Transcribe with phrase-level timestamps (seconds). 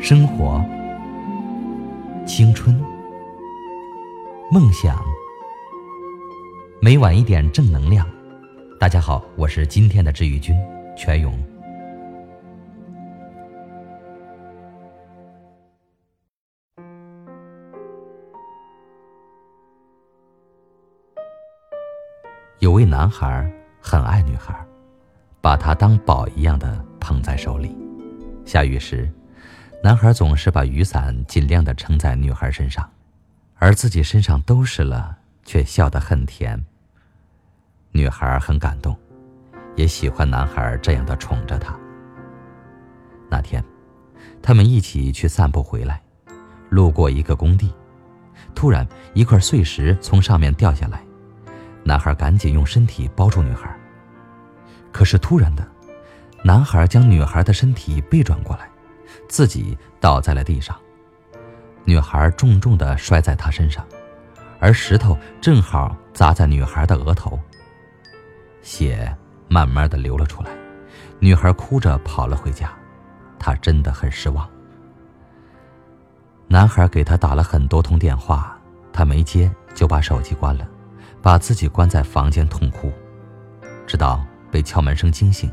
[0.00, 0.64] 生活、
[2.26, 2.80] 青春、
[4.50, 5.02] 梦想，
[6.80, 8.06] 每晚一点正能量。
[8.78, 10.54] 大家好，我是今天的治愈君
[10.96, 11.32] 全勇。
[22.60, 23.50] 有位男孩
[23.80, 24.54] 很爱女孩，
[25.40, 27.85] 把她当宝一样的捧在手里。
[28.46, 29.10] 下雨时，
[29.82, 32.88] 男孩总是把雨伞尽量的撑在女孩身上，
[33.56, 36.64] 而自己身上都湿了，却笑得很甜。
[37.90, 38.96] 女孩很感动，
[39.74, 41.76] 也喜欢男孩这样的宠着她。
[43.28, 43.62] 那天，
[44.40, 46.00] 他们一起去散步回来，
[46.70, 47.74] 路过一个工地，
[48.54, 51.02] 突然一块碎石从上面掉下来，
[51.82, 53.76] 男孩赶紧用身体包住女孩。
[54.92, 55.66] 可是突然的。
[56.46, 58.70] 男孩将女孩的身体背转过来，
[59.28, 60.76] 自己倒在了地上。
[61.84, 63.84] 女孩重重的摔在他身上，
[64.60, 67.36] 而石头正好砸在女孩的额头。
[68.62, 69.12] 血
[69.48, 70.50] 慢慢的流了出来，
[71.18, 72.72] 女孩哭着跑了回家。
[73.40, 74.48] 她真的很失望。
[76.46, 78.56] 男孩给她打了很多通电话，
[78.92, 80.64] 她没接，就把手机关了，
[81.20, 82.92] 把自己关在房间痛哭，
[83.84, 85.50] 直到被敲门声惊醒。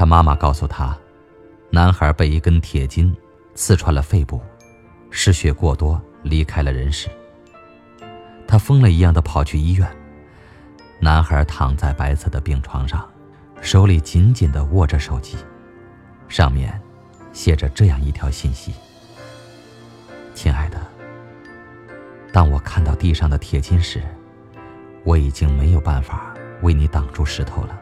[0.00, 0.96] 他妈妈告诉他，
[1.68, 3.14] 男孩被一根铁筋
[3.54, 4.40] 刺穿了肺部，
[5.10, 7.06] 失血过多，离开了人世。
[8.48, 9.86] 他疯了一样的跑去医院，
[11.00, 13.06] 男孩躺在白色的病床上，
[13.60, 15.36] 手里紧紧的握着手机，
[16.30, 16.80] 上面
[17.34, 18.72] 写着这样一条信息
[20.32, 20.78] ：“亲爱的，
[22.32, 24.02] 当我看到地上的铁筋时，
[25.04, 27.78] 我已经没有办法为你挡住石头了。”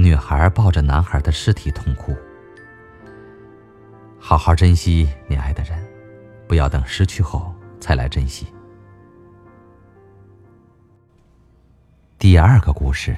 [0.00, 2.16] 女孩抱着男孩的尸体痛哭。
[4.16, 5.76] 好好珍惜你爱的人，
[6.46, 8.46] 不要等失去后才来珍惜。
[12.16, 13.16] 第二个故事：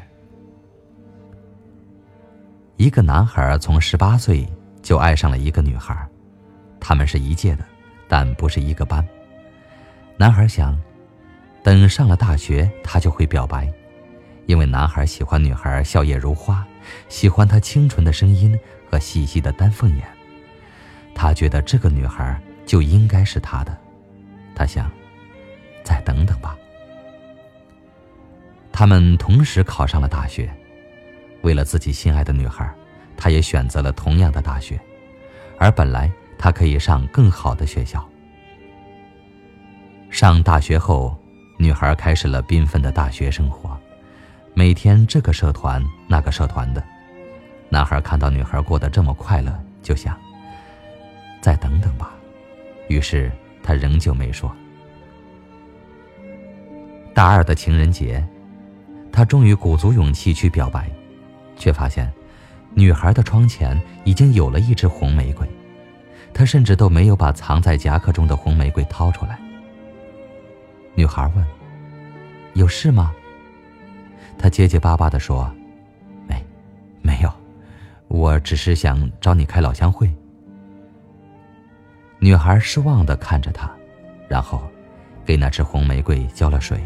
[2.79, 6.09] 一个男孩从十八岁就爱上了一个女孩，
[6.81, 7.65] 他们是一届的，
[8.09, 9.07] 但不是一个班。
[10.17, 10.81] 男孩想。
[11.63, 13.71] 等上了大学，他就会表白，
[14.47, 16.67] 因为男孩喜欢女孩笑靥如花，
[17.09, 18.59] 喜欢她清纯的声音
[18.91, 20.05] 和细细的丹凤眼。
[21.15, 23.77] 他觉得这个女孩就应该是他的。
[24.55, 24.91] 他想，
[25.83, 26.57] 再等等吧。
[28.73, 30.51] 他们同时考上了大学，
[31.43, 32.73] 为了自己心爱的女孩，
[33.17, 34.81] 他也选择了同样的大学，
[35.59, 38.09] 而本来他可以上更好的学校。
[40.11, 41.17] 上大学后。
[41.59, 43.79] 女孩开始了缤纷的大学生活，
[44.55, 46.83] 每天这个社团那个社团的。
[47.69, 50.19] 男孩看到女孩过得这么快乐，就想
[51.41, 52.13] 再等等吧。
[52.89, 53.31] 于是
[53.63, 54.51] 他仍旧没说。
[57.15, 58.27] 大二的情人节，
[59.13, 60.91] 他终于鼓足勇气去表白，
[61.57, 62.13] 却发现
[62.75, 65.49] 女孩的窗前已经有了一支红玫瑰，
[66.35, 69.39] 他甚至都没有把藏在夹克中的红玫瑰掏出来。
[70.97, 71.47] 女孩问
[72.55, 73.15] ：“有事吗？”
[74.41, 75.55] 他结结巴巴的说
[76.27, 76.43] ：“没，
[77.03, 77.31] 没有，
[78.09, 80.11] 我只是想找你开老乡会。”
[82.19, 83.71] 女孩失望的看着他，
[84.29, 84.63] 然后
[85.27, 86.81] 给那只红玫瑰浇了水，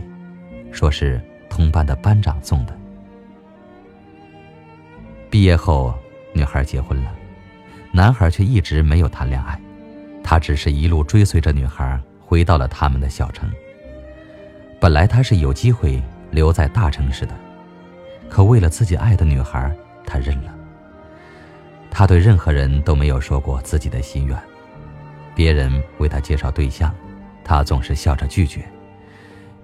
[0.73, 2.77] 说是同班的班长送的。
[5.31, 5.95] 毕业后，
[6.33, 7.15] 女孩结婚了，
[7.93, 9.61] 男孩却一直没有谈恋爱，
[10.25, 13.49] 他只是一路追随着女孩回到了他们的小城。
[14.81, 16.03] 本来他是有机会
[16.35, 17.35] 留在大城市的，
[18.29, 19.73] 可为了自己爱的女孩，
[20.05, 20.53] 他认了。
[21.91, 24.37] 他对任何人都没有说过自己的心愿，
[25.33, 26.93] 别人为他介绍对象，
[27.45, 28.69] 他总是笑着拒绝。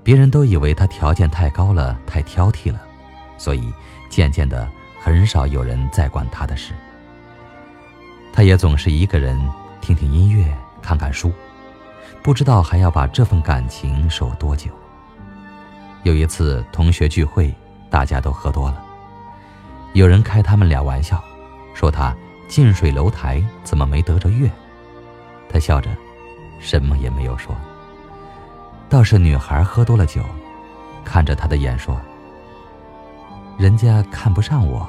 [0.04, 2.80] 别人都以为他条件太高了，太挑剔了，
[3.36, 3.72] 所以
[4.09, 4.66] 渐渐的
[5.03, 6.72] 很少有人再管他的事。
[8.33, 9.36] 他也总是一个人
[9.80, 11.33] 听听音乐，看看书，
[12.22, 14.71] 不知道还要把这份感情守多久。
[16.02, 17.54] 有一次同学聚会，
[17.91, 18.82] 大家都喝多了。
[19.92, 21.22] 有人开他们俩玩笑，
[21.74, 22.16] 说他
[22.48, 24.50] 近水楼台怎么没得着月？
[25.48, 25.91] 他笑着，
[26.58, 27.54] 什么也没有说。
[28.88, 30.22] 倒是女孩喝多了酒，
[31.04, 32.00] 看着他的眼说
[33.58, 34.88] ：“人家看不上我。”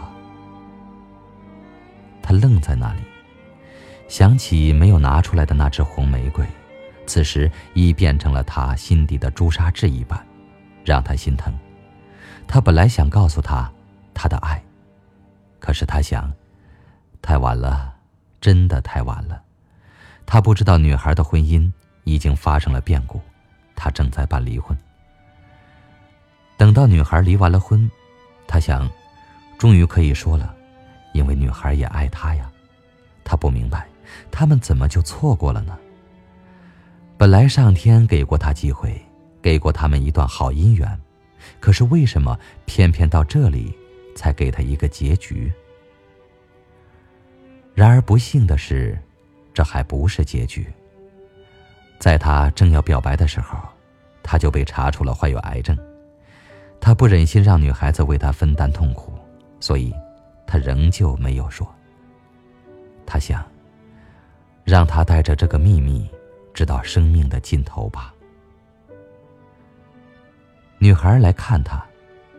[2.24, 3.02] 他愣在那里，
[4.08, 6.46] 想起没有拿出来的那只红玫瑰，
[7.06, 10.20] 此时已变成了他心底的朱砂痣一般。
[10.84, 11.54] 让他心疼，
[12.48, 13.72] 他本来想告诉她
[14.14, 14.62] 他的爱，
[15.60, 16.32] 可是他想，
[17.22, 17.94] 太晚了，
[18.40, 19.42] 真的太晚了。
[20.26, 21.72] 他不知道女孩的婚姻
[22.04, 23.20] 已经发生了变故，
[23.76, 24.78] 他正在办离婚。
[26.58, 27.90] 等到女孩离完了婚，
[28.48, 28.90] 他想，
[29.58, 30.56] 终于可以说了，
[31.14, 32.50] 因为女孩也爱他呀。
[33.24, 33.88] 他不明白，
[34.30, 35.78] 他们怎么就错过了呢？
[37.18, 39.00] 本来上天给过他机会，
[39.42, 41.00] 给过他们一段好姻缘。
[41.60, 43.76] 可是为什么偏偏到这里
[44.16, 45.52] 才给他一个结局？
[47.74, 48.98] 然而不幸的是，
[49.54, 50.68] 这还不是结局。
[52.00, 53.58] 在他正要表白的时候，
[54.22, 55.78] 他就被查出了患有癌症。
[56.80, 59.14] 他不忍心让女孩子为他分担痛苦，
[59.60, 59.94] 所以，
[60.48, 61.68] 他仍旧没有说。
[63.06, 63.44] 他想，
[64.64, 66.10] 让他带着这个秘密，
[66.54, 68.14] 直到生命的尽头吧。
[70.84, 71.80] 女孩来看他，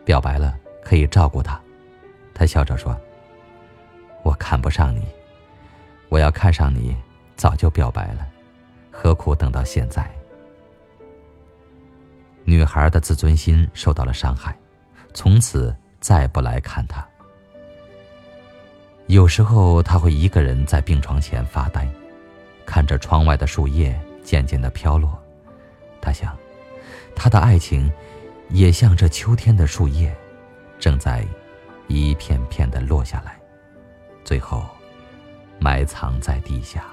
[0.03, 0.53] 表白了
[0.83, 1.57] 可以照顾他。
[2.33, 2.93] 他笑着说
[4.21, 5.01] ：“我看不上你，
[6.09, 6.93] 我要看上你
[7.37, 8.27] 早就表白了，
[8.91, 10.05] 何苦等到现在？”
[12.43, 14.53] 女孩的自尊心受到了伤害，
[15.13, 17.07] 从此再不来看他。
[19.07, 21.87] 有时候他会一个人在病床前发呆，
[22.65, 25.17] 看着窗外的树叶渐渐的飘落。
[26.01, 26.37] 他想，
[27.15, 27.89] 他的爱情。
[28.49, 30.15] 也像这秋天的树叶，
[30.79, 31.25] 正在
[31.87, 33.39] 一片片的落下来，
[34.23, 34.63] 最后
[35.59, 36.85] 埋藏在地下。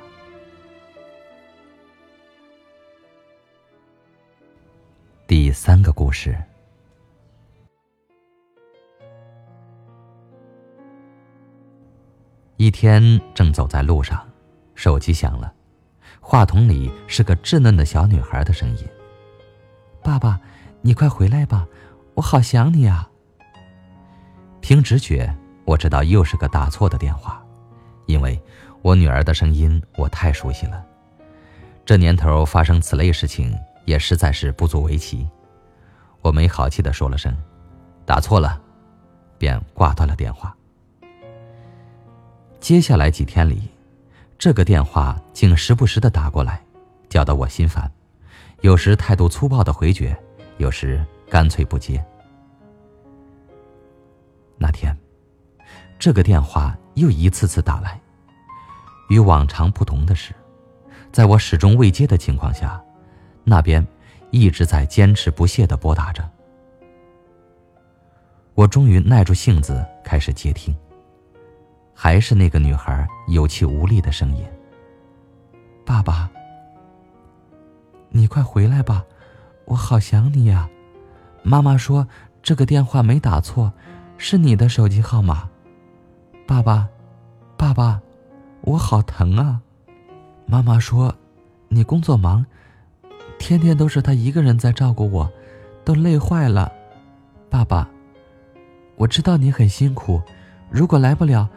[5.27, 6.37] 第三个故事。
[12.57, 14.29] 一天正走在路上，
[14.75, 15.53] 手机响了，
[16.21, 18.89] 话筒里是个稚嫩的小女孩的声音
[20.03, 20.41] ：“爸爸。”
[20.83, 21.67] 你快回来吧，
[22.15, 23.09] 我好想你啊！
[24.63, 25.31] 凭直觉，
[25.67, 27.43] 我知道又是个打错的电话，
[28.07, 28.41] 因为
[28.81, 30.83] 我女儿的声音我太熟悉了。
[31.85, 33.55] 这年头发生此类事情
[33.85, 35.29] 也实在是不足为奇。
[36.23, 37.35] 我没好气的说了声
[38.07, 38.61] “打错了”，
[39.37, 40.55] 便挂断了电话。
[42.59, 43.69] 接下来几天里，
[44.39, 46.63] 这个电话竟时不时的打过来，
[47.11, 47.91] 叫得我心烦，
[48.63, 50.17] 有时态度粗暴的回绝。
[50.61, 52.05] 有时干脆不接。
[54.59, 54.95] 那天，
[55.99, 57.99] 这个电话又一次次打来。
[59.09, 60.35] 与往常不同的是，
[61.11, 62.79] 在我始终未接的情况下，
[63.43, 63.85] 那边
[64.31, 66.29] 一直在坚持不懈的拨打着。
[68.55, 70.77] 我终于耐住性子开始接听，
[71.95, 74.45] 还是那个女孩有气无力的声音
[75.87, 76.31] ：“爸爸，
[78.11, 79.03] 你快回来吧。”
[79.71, 80.69] 我好想你呀，
[81.45, 82.09] 妈妈说
[82.43, 83.73] 这个电话没打错，
[84.19, 85.49] 是你的手机号码。
[86.45, 86.89] 爸爸，
[87.57, 88.01] 爸爸，
[88.63, 89.61] 我好疼啊！
[90.45, 91.15] 妈妈说，
[91.69, 92.45] 你工作忙，
[93.39, 95.31] 天天都是他一个人在照顾我，
[95.85, 96.73] 都累坏了。
[97.49, 97.89] 爸爸，
[98.97, 100.21] 我知道你很辛苦，
[100.69, 101.49] 如果来不了，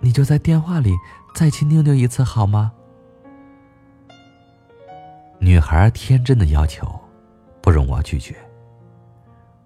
[0.00, 0.94] 你就在电话里
[1.34, 2.70] 再亲妞妞一次好吗？
[5.38, 6.86] 女孩天真的要求。
[7.66, 8.32] 不容我拒绝。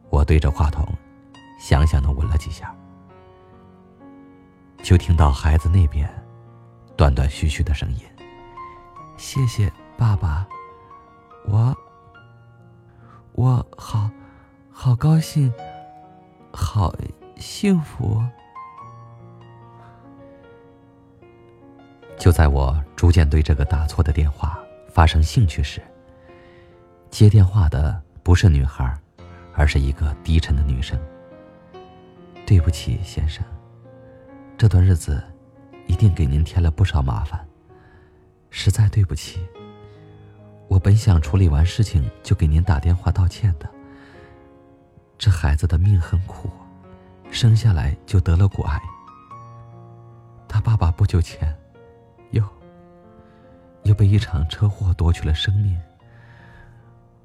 [0.08, 0.82] 我对着话筒，
[1.60, 2.74] 想想的吻了几下，
[4.82, 6.08] 就听到孩子那边
[6.96, 8.00] 断断续续的声音
[9.18, 10.48] ：“谢谢爸爸，
[11.44, 11.76] 我
[13.32, 14.10] 我好
[14.72, 15.52] 好高兴，
[16.54, 16.90] 好
[17.36, 18.18] 幸福。”
[22.16, 24.58] 就在我逐渐对这个打错的电话
[24.88, 25.82] 发生兴趣时。
[27.10, 28.96] 接电话的不是女孩，
[29.54, 30.98] 而是一个低沉的女声。
[32.46, 33.44] 对不起，先生，
[34.56, 35.22] 这段日子
[35.86, 37.44] 一定给您添了不少麻烦，
[38.48, 39.40] 实在对不起。
[40.68, 43.68] 我本想处理完事情就给您打电话道歉的。
[45.18, 46.48] 这孩子的命很苦，
[47.30, 48.80] 生下来就得了骨癌。
[50.48, 51.54] 他爸爸不久前
[52.30, 52.42] 又
[53.82, 55.76] 又被一场车祸夺去了生命。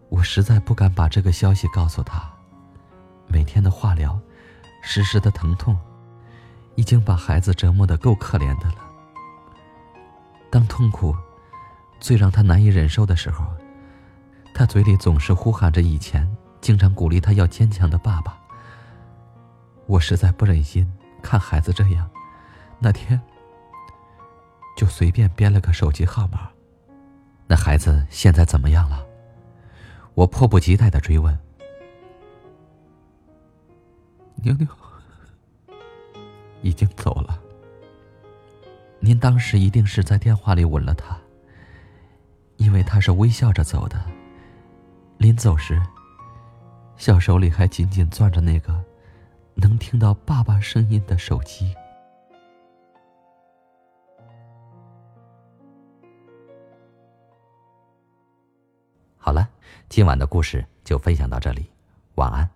[0.09, 2.31] 我实在不敢把这个消息告诉他。
[3.27, 4.19] 每天的化疗，
[4.81, 5.77] 时时的疼痛，
[6.75, 8.75] 已经把孩子折磨得够可怜的了。
[10.49, 11.15] 当痛苦
[11.99, 13.45] 最让他难以忍受的时候，
[14.53, 16.29] 他嘴里总是呼喊着以前
[16.61, 18.37] 经常鼓励他要坚强的爸爸。
[19.87, 20.89] 我实在不忍心
[21.21, 22.09] 看孩子这样，
[22.79, 23.19] 那天
[24.77, 26.49] 就随便编了个手机号码。
[27.47, 29.04] 那孩子现在怎么样了？
[30.15, 31.37] 我迫不及待的追问
[34.41, 34.65] ：“妞妞
[36.61, 37.37] 已经走了。
[39.01, 41.19] 您当时一定是在电话里吻了她，
[42.55, 44.01] 因为她是微笑着走的。
[45.17, 45.81] 临走时，
[46.95, 48.83] 小手里还紧紧攥着那个
[49.55, 51.75] 能听到爸爸声音的手机。
[59.17, 59.49] 好了，
[59.87, 61.69] 今晚的故事就分享到这里
[62.15, 62.54] 晚安。